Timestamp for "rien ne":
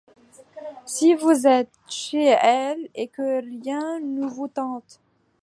3.61-4.25